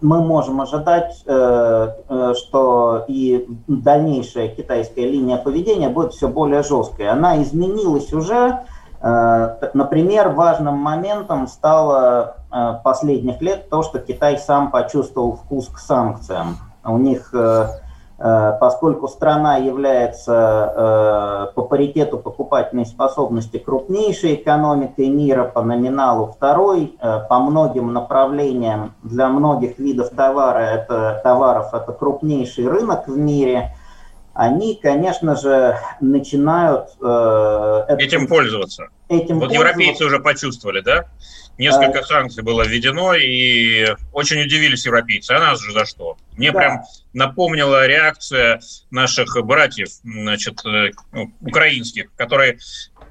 мы 0.00 0.20
можем 0.20 0.60
ожидать, 0.60 1.22
э, 1.26 1.88
э, 2.08 2.34
что 2.36 3.04
и 3.08 3.46
дальнейшая 3.66 4.48
китайская 4.48 5.06
линия 5.06 5.36
поведения 5.36 5.88
будет 5.88 6.12
все 6.12 6.28
более 6.28 6.62
жесткой. 6.62 7.08
Она 7.08 7.42
изменилась 7.42 8.12
уже. 8.12 8.60
Э, 9.00 9.70
например, 9.74 10.30
важным 10.30 10.76
моментом 10.76 11.46
стало 11.46 12.36
последних 12.82 13.42
лет 13.42 13.68
то, 13.68 13.82
что 13.82 13.98
Китай 13.98 14.38
сам 14.38 14.70
почувствовал 14.70 15.36
вкус 15.36 15.68
к 15.68 15.78
санкциям. 15.78 16.56
У 16.82 16.96
них 16.96 17.34
Э, 18.20 18.56
поскольку 18.58 19.06
страна 19.06 19.58
является 19.58 21.46
э, 21.48 21.54
по 21.54 21.62
паритету 21.62 22.18
покупательной 22.18 22.84
способности 22.84 23.58
крупнейшей 23.58 24.34
экономикой 24.34 25.08
мира, 25.08 25.44
по 25.44 25.62
номиналу 25.62 26.26
второй, 26.26 26.96
э, 27.00 27.20
по 27.28 27.38
многим 27.38 27.92
направлениям 27.92 28.94
для 29.04 29.28
многих 29.28 29.78
видов 29.78 30.10
товара 30.10 30.58
это, 30.58 31.20
товаров 31.22 31.72
это 31.72 31.92
крупнейший 31.92 32.66
рынок 32.66 33.06
в 33.06 33.16
мире, 33.16 33.76
они, 34.38 34.76
конечно 34.80 35.34
же, 35.34 35.76
начинают... 36.00 36.90
Этим 38.00 38.28
пользоваться. 38.28 38.86
Этим 39.08 39.40
вот 39.40 39.48
пользоваться. 39.48 39.54
европейцы 39.54 40.04
уже 40.04 40.20
почувствовали, 40.20 40.80
да? 40.80 41.06
Несколько 41.58 41.98
а... 41.98 42.02
санкций 42.04 42.44
было 42.44 42.62
введено, 42.62 43.14
и 43.14 43.96
очень 44.12 44.40
удивились 44.40 44.86
европейцы. 44.86 45.32
А 45.32 45.40
нас 45.40 45.60
же 45.60 45.72
за 45.72 45.84
что? 45.84 46.18
Мне 46.36 46.52
да. 46.52 46.58
прям 46.58 46.82
напомнила 47.12 47.84
реакция 47.88 48.60
наших 48.92 49.44
братьев, 49.44 49.88
значит, 50.04 50.64
э, 50.64 50.90
ну, 51.10 51.32
украинских, 51.40 52.14
которые 52.14 52.60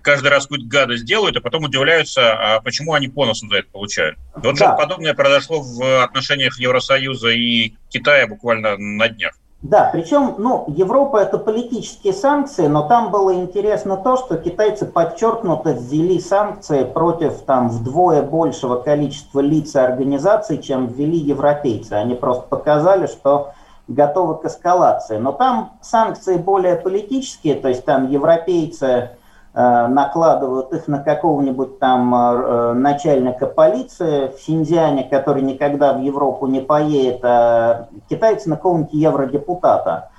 каждый 0.01 0.29
раз 0.29 0.43
какую-то 0.43 0.67
гадость 0.67 1.03
делают, 1.03 1.35
а 1.35 1.41
потом 1.41 1.65
удивляются, 1.65 2.55
а 2.55 2.61
почему 2.61 2.93
они 2.93 3.09
по 3.09 3.25
носу 3.25 3.49
за 3.49 3.57
это 3.57 3.67
получают. 3.69 4.17
Вот 4.33 4.55
да. 4.55 4.67
что 4.67 4.77
подобное 4.77 5.13
произошло 5.13 5.61
в 5.61 6.03
отношениях 6.03 6.57
Евросоюза 6.57 7.31
и 7.31 7.73
Китая 7.89 8.27
буквально 8.27 8.77
на 8.77 9.09
днях. 9.09 9.33
Да, 9.63 9.89
причем, 9.91 10.35
ну, 10.37 10.65
Европа 10.67 11.17
это 11.17 11.39
политические 11.39 12.13
санкции, 12.13 12.67
но 12.67 12.87
там 12.87 13.09
было 13.09 13.33
интересно 13.33 13.97
то, 13.97 14.15
что 14.15 14.37
китайцы 14.37 14.85
подчеркнуто 14.85 15.71
ввели 15.71 16.19
санкции 16.19 16.83
против 16.83 17.41
там 17.41 17.69
вдвое 17.69 18.21
большего 18.21 18.75
количества 18.75 19.39
лиц 19.39 19.73
и 19.73 19.79
организаций, 19.79 20.59
чем 20.59 20.85
ввели 20.85 21.17
европейцы. 21.17 21.93
Они 21.93 22.13
просто 22.13 22.43
показали, 22.43 23.07
что 23.07 23.53
готовы 23.87 24.35
к 24.35 24.45
эскалации. 24.45 25.17
Но 25.17 25.31
там 25.31 25.73
санкции 25.81 26.37
более 26.37 26.75
политические, 26.75 27.55
то 27.55 27.67
есть 27.67 27.83
там 27.83 28.09
европейцы 28.09 29.16
накладывают 29.57 30.71
их 30.71 30.87
на 30.87 30.99
какого-нибудь 30.99 31.79
там 31.79 32.13
э, 32.13 32.73
начальника 32.73 33.47
полиции 33.47 34.27
в 34.27 34.39
Синьцзяне, 34.39 35.03
который 35.05 35.41
никогда 35.41 35.93
в 35.93 36.01
Европу 36.01 36.45
не 36.45 36.59
поедет, 36.59 37.21
а 37.23 37.87
китайцы 38.07 38.49
на 38.49 38.55
какого-нибудь 38.55 38.93
евродепутата. 38.93 40.11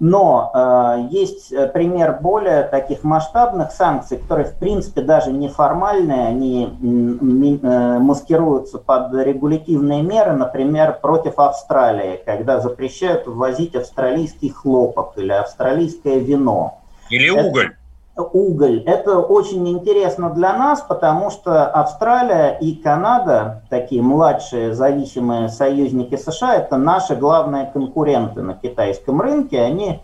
Но 0.00 0.50
э, 0.54 1.08
есть 1.10 1.52
пример 1.74 2.20
более 2.22 2.62
таких 2.62 3.04
масштабных 3.04 3.72
санкций, 3.72 4.16
которые, 4.16 4.46
в 4.46 4.54
принципе, 4.54 5.02
даже 5.02 5.30
неформальные, 5.30 6.28
они 6.28 6.64
э, 6.64 7.98
маскируются 7.98 8.78
под 8.78 9.12
регулятивные 9.12 10.00
меры, 10.00 10.32
например, 10.32 11.00
против 11.02 11.38
Австралии, 11.38 12.18
когда 12.24 12.60
запрещают 12.60 13.26
ввозить 13.26 13.74
австралийский 13.74 14.48
хлопок 14.48 15.12
или 15.16 15.32
австралийское 15.32 16.16
вино. 16.16 16.78
Или 17.10 17.28
уголь 17.28 17.74
уголь. 18.22 18.82
Это 18.86 19.18
очень 19.18 19.68
интересно 19.68 20.30
для 20.30 20.54
нас, 20.54 20.80
потому 20.80 21.30
что 21.30 21.66
Австралия 21.66 22.58
и 22.60 22.74
Канада, 22.74 23.62
такие 23.68 24.02
младшие 24.02 24.74
зависимые 24.74 25.48
союзники 25.48 26.16
США, 26.16 26.56
это 26.56 26.76
наши 26.78 27.14
главные 27.14 27.66
конкуренты 27.66 28.42
на 28.42 28.54
китайском 28.54 29.20
рынке. 29.20 29.60
Они 29.60 30.00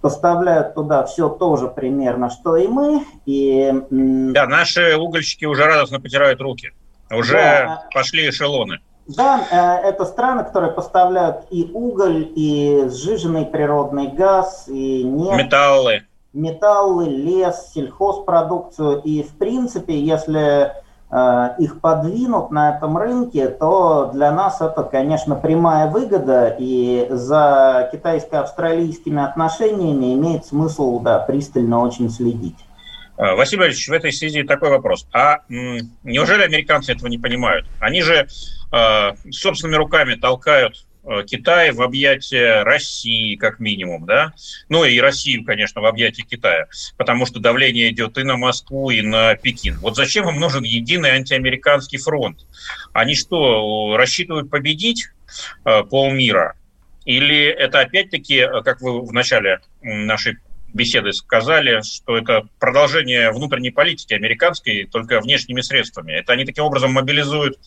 поставляют 0.00 0.74
туда 0.74 1.04
все 1.04 1.28
тоже 1.28 1.68
примерно, 1.68 2.30
что 2.30 2.56
и 2.56 2.66
мы. 2.66 3.04
И... 3.26 3.70
Да, 3.90 4.46
наши 4.46 4.96
угольщики 4.96 5.44
уже 5.44 5.64
радостно 5.64 6.00
потирают 6.00 6.40
руки. 6.40 6.70
Уже 7.10 7.34
да. 7.34 7.84
пошли 7.92 8.30
эшелоны. 8.30 8.80
Да, 9.06 9.46
э, 9.50 9.88
это 9.88 10.06
страны, 10.06 10.44
которые 10.44 10.72
поставляют 10.72 11.44
и 11.50 11.70
уголь, 11.74 12.32
и 12.34 12.84
сжиженный 12.88 13.44
природный 13.44 14.08
газ, 14.08 14.64
и 14.68 15.02
нефть. 15.02 15.44
Металлы 15.44 16.02
металлы, 16.32 17.08
лес, 17.08 17.72
сельхозпродукцию. 17.74 19.02
И, 19.02 19.22
в 19.22 19.36
принципе, 19.36 19.98
если 19.98 20.72
э, 21.10 21.48
их 21.58 21.80
подвинут 21.80 22.50
на 22.50 22.76
этом 22.76 22.96
рынке, 22.96 23.48
то 23.48 24.10
для 24.12 24.32
нас 24.32 24.60
это, 24.60 24.82
конечно, 24.82 25.34
прямая 25.34 25.90
выгода, 25.90 26.54
и 26.58 27.06
за 27.10 27.88
китайско-австралийскими 27.92 29.22
отношениями 29.22 30.14
имеет 30.14 30.46
смысл 30.46 31.00
да, 31.00 31.18
пристально 31.18 31.80
очень 31.80 32.10
следить. 32.10 32.56
Э, 33.18 33.34
Василий 33.34 33.60
Валерьевич, 33.60 33.88
в 33.88 33.92
этой 33.92 34.12
связи 34.12 34.42
такой 34.42 34.70
вопрос. 34.70 35.06
А 35.12 35.40
неужели 35.48 36.42
американцы 36.42 36.92
этого 36.92 37.08
не 37.08 37.18
понимают? 37.18 37.66
Они 37.78 38.02
же 38.02 38.26
э, 38.72 39.10
собственными 39.30 39.76
руками 39.76 40.14
толкают 40.14 40.86
Китай 41.26 41.72
в 41.72 41.82
объятия 41.82 42.62
России, 42.62 43.34
как 43.36 43.58
минимум, 43.58 44.06
да, 44.06 44.32
ну 44.68 44.84
и 44.84 45.00
Россию, 45.00 45.44
конечно, 45.44 45.80
в 45.80 45.86
объятия 45.86 46.22
Китая, 46.22 46.66
потому 46.96 47.26
что 47.26 47.40
давление 47.40 47.90
идет 47.90 48.18
и 48.18 48.22
на 48.22 48.36
Москву, 48.36 48.90
и 48.90 49.02
на 49.02 49.34
Пекин. 49.34 49.78
Вот 49.78 49.96
зачем 49.96 50.28
им 50.28 50.38
нужен 50.38 50.62
единый 50.62 51.10
антиамериканский 51.10 51.98
фронт? 51.98 52.46
Они 52.92 53.14
что, 53.14 53.96
рассчитывают 53.96 54.48
победить 54.50 55.08
э, 55.64 55.82
полмира? 55.84 56.54
Или 57.04 57.46
это 57.46 57.80
опять-таки, 57.80 58.36
э, 58.36 58.62
как 58.62 58.80
вы 58.80 59.00
в 59.04 59.12
начале 59.12 59.60
нашей 59.82 60.38
беседы 60.74 61.12
сказали, 61.12 61.82
что 61.82 62.16
это 62.16 62.48
продолжение 62.58 63.30
внутренней 63.32 63.70
политики 63.70 64.14
американской, 64.14 64.88
только 64.90 65.20
внешними 65.20 65.60
средствами. 65.60 66.12
Это 66.12 66.32
они 66.32 66.44
таким 66.44 66.64
образом 66.64 66.92
мобилизуют 66.92 67.58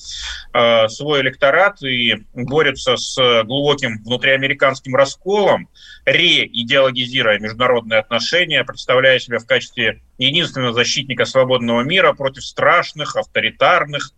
э, 0.53 0.87
свой 0.89 1.21
электорат 1.21 1.81
и 1.83 2.23
борются 2.33 2.97
с 2.97 3.43
глубоким 3.43 4.03
внутриамериканским 4.03 4.95
расколом, 4.95 5.69
реидеологизируя 6.05 7.39
международные 7.39 7.99
отношения, 7.99 8.63
представляя 8.63 9.19
себя 9.19 9.39
в 9.39 9.45
качестве 9.45 10.01
единственного 10.17 10.73
защитника 10.73 11.25
свободного 11.25 11.81
мира 11.81 12.13
против 12.13 12.45
страшных, 12.45 13.15
авторитарных, 13.15 14.11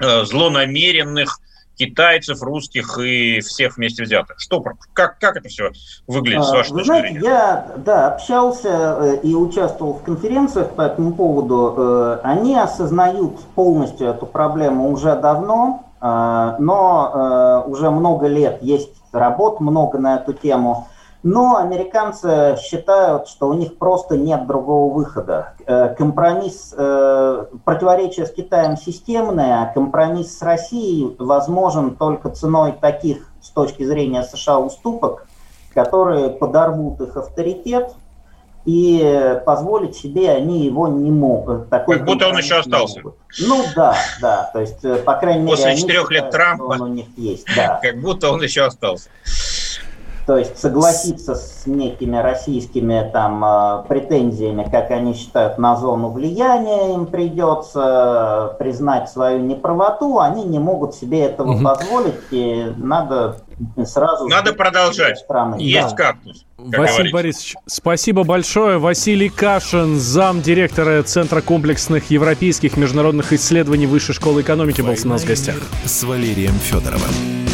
э, 0.00 0.24
злонамеренных, 0.24 1.38
китайцев, 1.80 2.42
русских 2.42 2.98
и 2.98 3.40
всех 3.40 3.78
вместе 3.78 4.02
взятых. 4.02 4.38
Что, 4.38 4.62
как, 4.92 5.18
как 5.18 5.36
это 5.36 5.48
все 5.48 5.70
выглядит 6.06 6.44
с 6.44 6.50
вашей 6.50 6.72
Вы 6.72 6.84
знаете, 6.84 7.08
зрения? 7.08 7.26
Я 7.26 7.66
да, 7.76 8.08
общался 8.08 8.68
э, 8.68 9.20
и 9.22 9.34
участвовал 9.34 9.94
в 9.94 10.02
конференциях 10.02 10.70
по 10.72 10.82
этому 10.82 11.14
поводу. 11.14 11.74
Э, 11.76 12.20
они 12.22 12.54
осознают 12.54 13.40
полностью 13.54 14.08
эту 14.08 14.26
проблему 14.26 14.92
уже 14.92 15.16
давно, 15.16 15.84
э, 16.02 16.56
но 16.58 17.64
уже 17.66 17.90
много 17.90 18.26
лет 18.26 18.58
есть 18.60 18.92
работ, 19.12 19.60
много 19.60 19.98
на 19.98 20.16
эту 20.16 20.34
тему. 20.34 20.86
Но 21.22 21.58
американцы 21.58 22.56
считают, 22.60 23.28
что 23.28 23.48
у 23.48 23.54
них 23.54 23.76
просто 23.76 24.16
нет 24.16 24.46
другого 24.46 24.94
выхода. 24.94 25.52
Э, 25.66 25.94
компромисс, 25.94 26.74
э, 26.76 27.44
противоречие 27.64 28.26
с 28.26 28.32
Китаем 28.32 28.78
системное, 28.78 29.62
а 29.62 29.66
компромисс 29.66 30.38
с 30.38 30.42
Россией 30.42 31.14
возможен 31.18 31.96
только 31.96 32.30
ценой 32.30 32.72
таких, 32.72 33.26
с 33.42 33.50
точки 33.50 33.84
зрения 33.84 34.22
США, 34.22 34.58
уступок, 34.60 35.26
которые 35.74 36.30
подорвут 36.30 37.00
их 37.00 37.16
авторитет, 37.16 37.94
и 38.66 39.40
позволить 39.46 39.96
себе 39.96 40.30
они 40.30 40.64
его 40.64 40.86
не 40.88 41.10
могут. 41.10 41.70
Такой 41.70 41.96
как 41.96 42.06
будто 42.06 42.28
он 42.28 42.36
еще 42.36 42.56
остался. 42.58 43.00
Могут. 43.00 43.18
Ну 43.40 43.64
да, 43.74 43.96
да, 44.20 44.50
то 44.52 44.60
есть, 44.60 44.84
э, 44.84 44.96
по 44.96 45.14
крайней 45.14 45.44
мере, 45.44 45.56
После 45.56 45.76
четырех 45.76 46.10
лет 46.10 46.30
Трампа 46.30 46.64
он 46.64 46.80
у 46.82 46.86
них 46.88 47.06
есть, 47.16 47.46
да. 47.56 47.80
Как 47.82 48.00
будто 48.00 48.30
он 48.30 48.42
еще 48.42 48.64
остался. 48.64 49.08
То 50.30 50.38
есть 50.38 50.60
согласиться 50.60 51.34
с 51.34 51.66
некими 51.66 52.16
российскими 52.16 53.10
там 53.12 53.44
э, 53.44 53.82
претензиями, 53.88 54.62
как 54.62 54.92
они 54.92 55.14
считают, 55.14 55.58
на 55.58 55.74
зону 55.74 56.10
влияния 56.10 56.94
им 56.94 57.06
придется 57.06 58.54
признать 58.60 59.10
свою 59.10 59.40
неправоту, 59.40 60.20
они 60.20 60.44
не 60.44 60.60
могут 60.60 60.94
себе 60.94 61.22
этого 61.22 61.54
угу. 61.54 61.64
позволить, 61.64 62.14
и 62.30 62.72
надо 62.76 63.38
сразу... 63.84 64.28
Надо 64.28 64.52
продолжать. 64.52 65.18
Страны. 65.18 65.56
Есть 65.58 65.96
да. 65.96 66.12
кактус. 66.12 66.46
Василий 66.58 67.10
говорится. 67.10 67.12
Борисович, 67.12 67.56
спасибо 67.66 68.22
большое. 68.22 68.78
Василий 68.78 69.30
Кашин, 69.30 69.98
зам 69.98 70.42
директора 70.42 71.02
Центра 71.02 71.40
комплексных 71.40 72.08
европейских 72.12 72.76
международных 72.76 73.32
исследований 73.32 73.88
Высшей 73.88 74.14
школы 74.14 74.42
экономики, 74.42 74.80
был 74.80 74.94
у 75.04 75.08
нас 75.08 75.22
в 75.22 75.26
гостях. 75.26 75.56
С 75.84 76.04
Валерием 76.04 76.54
Федоровым. 76.54 77.49